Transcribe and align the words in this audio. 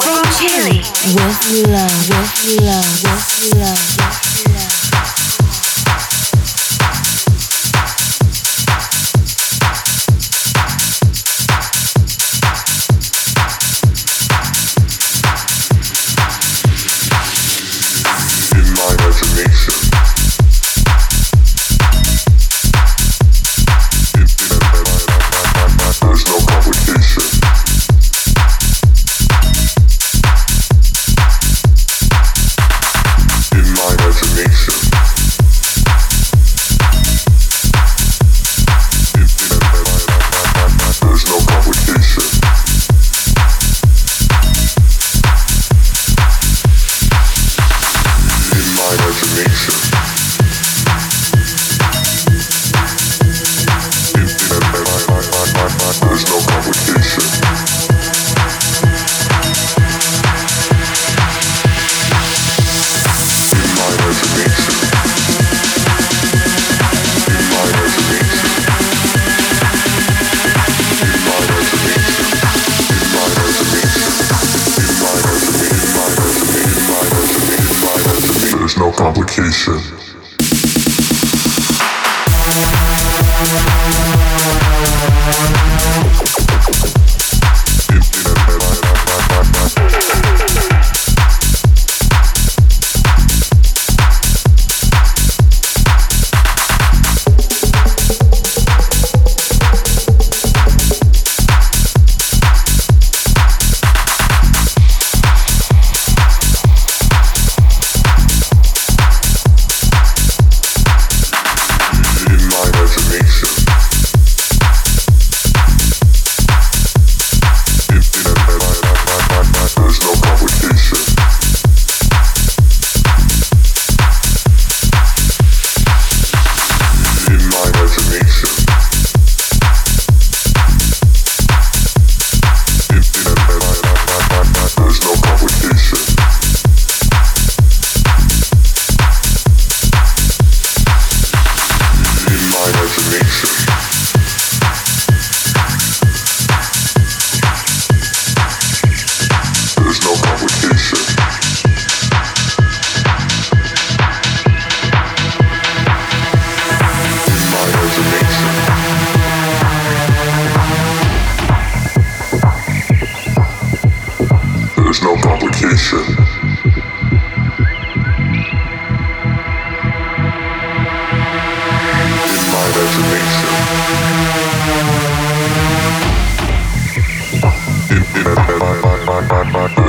From 0.00 0.24
Chile 0.32 0.78
with 1.14 1.68
love, 1.68 2.08
with 2.08 2.60
love, 2.62 3.02
with 3.04 3.54
love. 3.60 4.31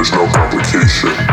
There's 0.04 0.12
no 0.12 0.28
complication. 0.34 1.33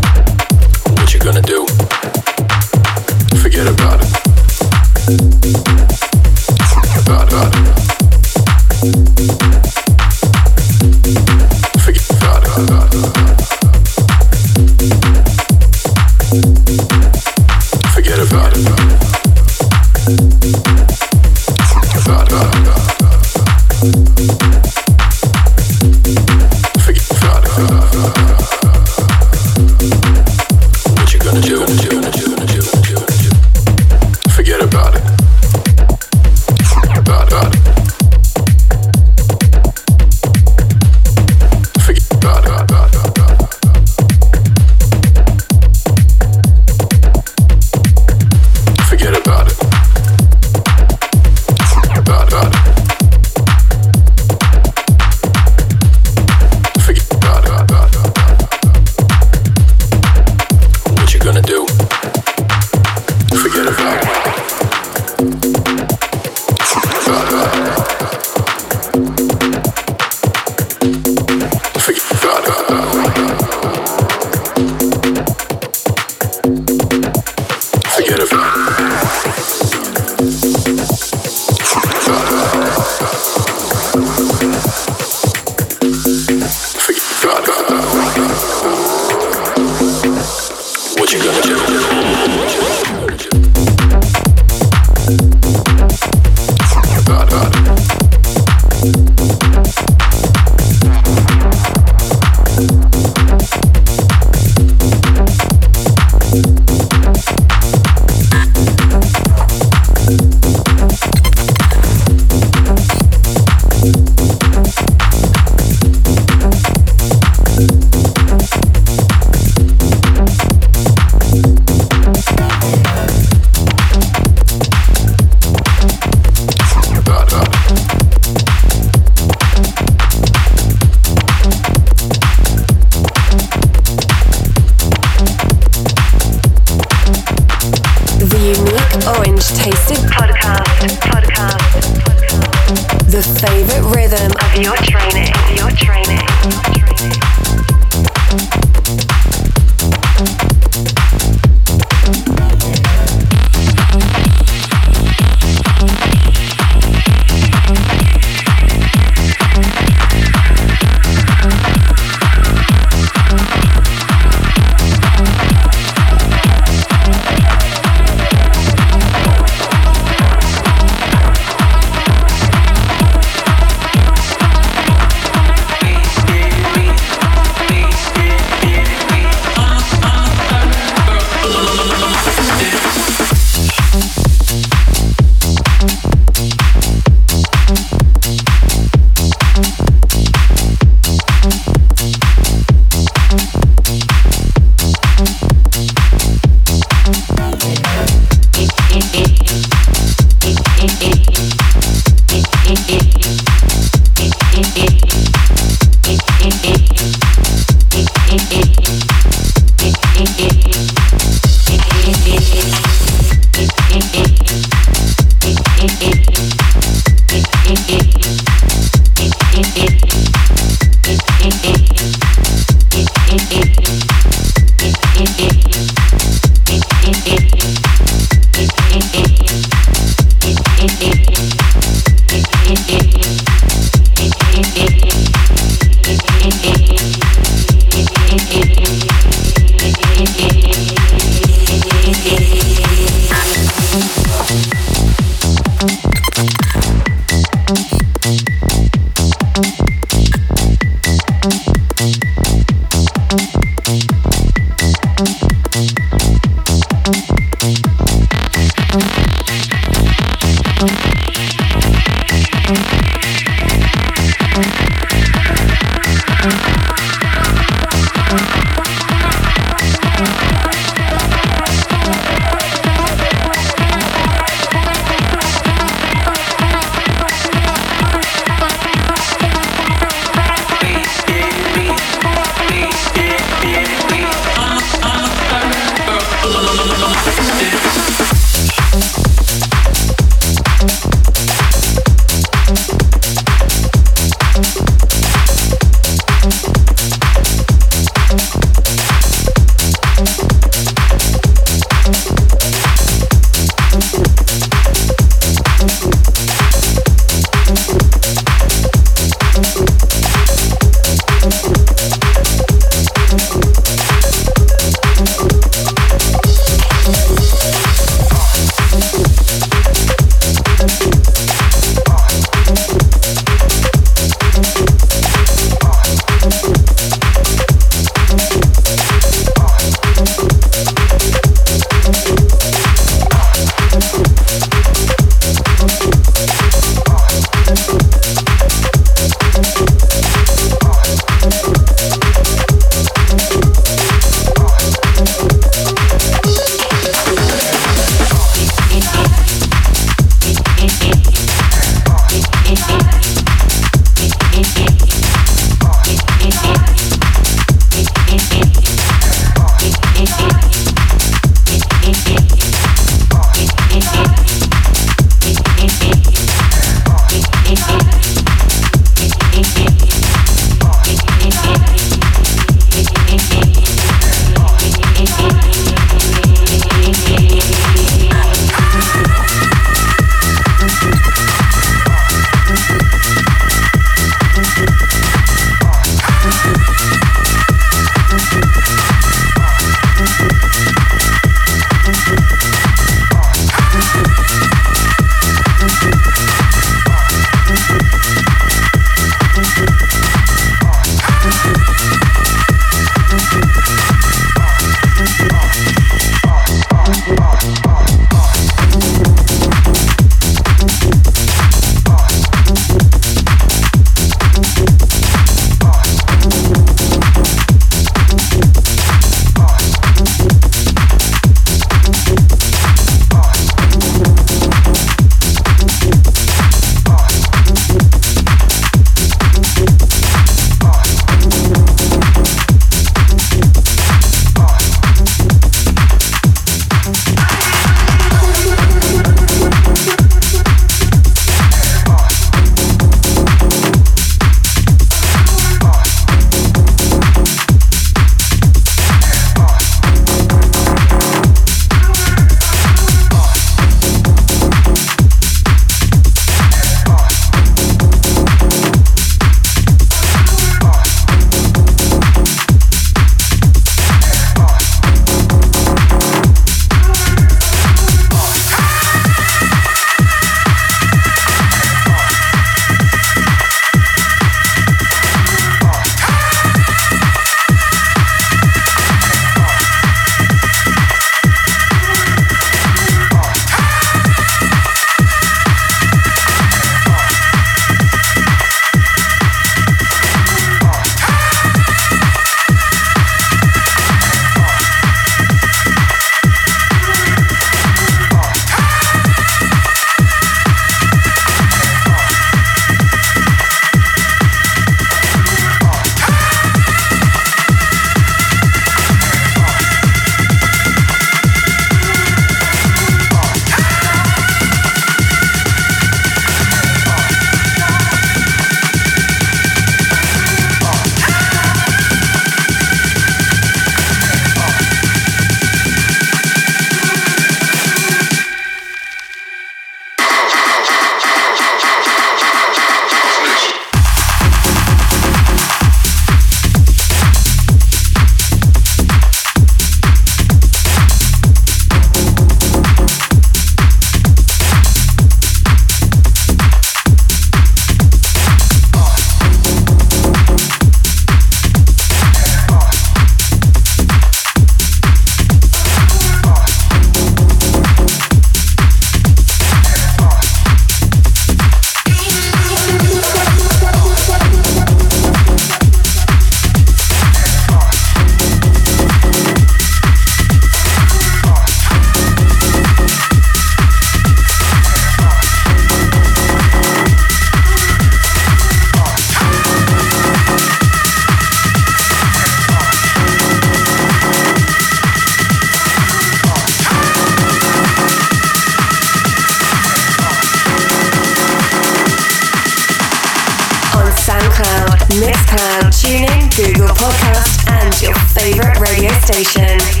Station. 599.33 600.00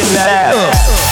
getting 0.00 0.14
that 0.14 0.54
ass. 0.54 1.09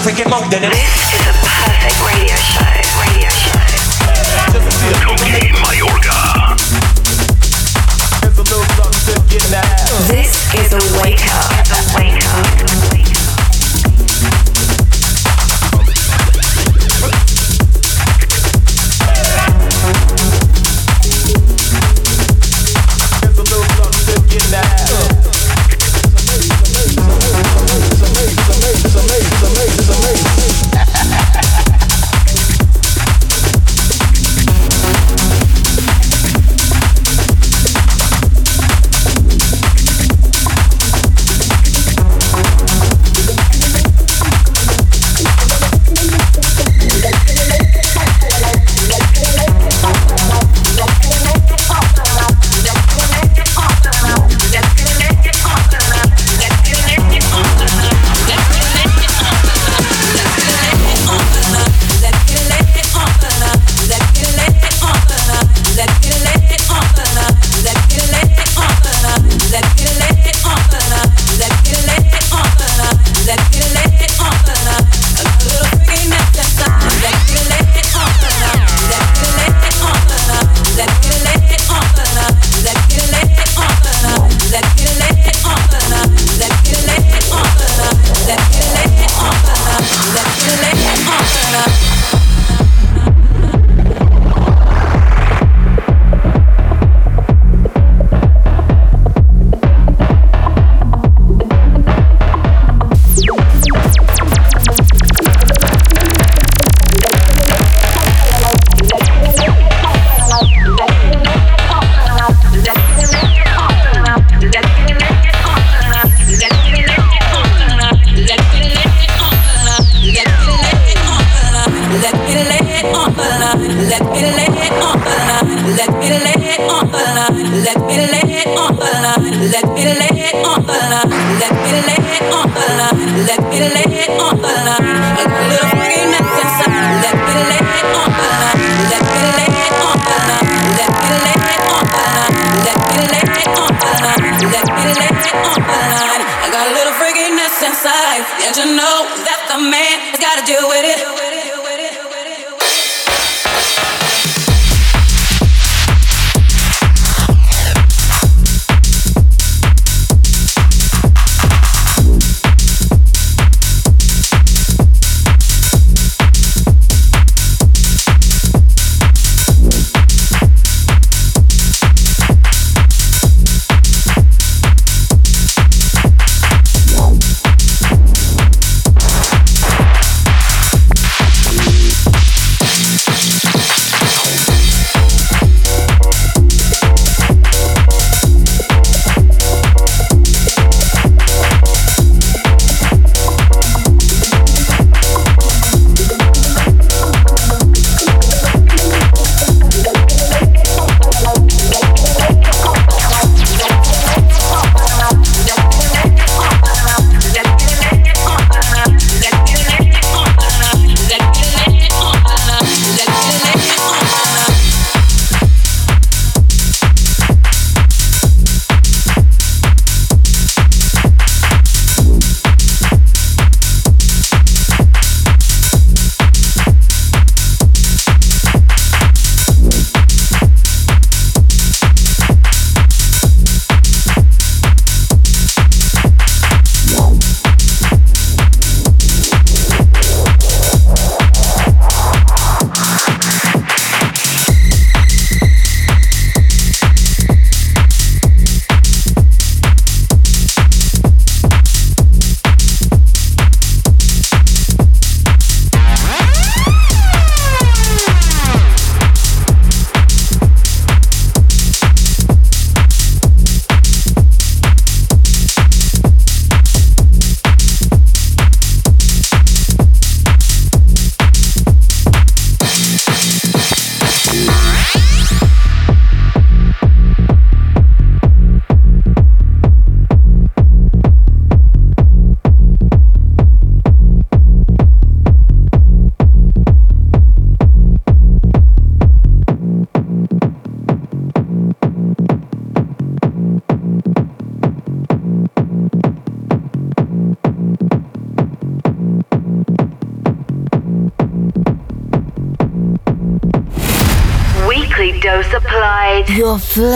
a 0.00 0.02
freaking 0.02 0.30
monk. 0.30 0.50
This 0.50 0.60
is 0.60 1.26
a 1.26 1.32
perfect 1.44 2.00
radio 2.06 2.36
show. 2.36 2.64
Radio 3.00 3.28
show. 3.28 3.58
This 10.08 10.54
is 10.54 10.72
a 10.72 11.02
wake 11.02 11.26
up. 11.32 11.50
A 11.68 11.80
wake 11.96 12.24
up. 12.24 13.19